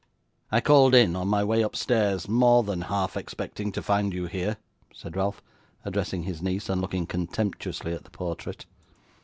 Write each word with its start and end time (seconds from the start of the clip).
'I 0.51 0.61
called 0.61 0.95
in, 0.95 1.15
on 1.15 1.27
my 1.27 1.43
way 1.43 1.61
upstairs, 1.61 2.27
more 2.27 2.63
than 2.63 2.81
half 2.81 3.15
expecting 3.15 3.71
to 3.73 3.83
find 3.83 4.15
you 4.15 4.25
here,' 4.25 4.57
said 4.91 5.15
Ralph, 5.15 5.43
addressing 5.85 6.23
his 6.23 6.41
niece, 6.41 6.69
and 6.69 6.81
looking 6.81 7.05
contemptuously 7.05 7.93
at 7.93 8.03
the 8.05 8.09
portrait. 8.09 8.65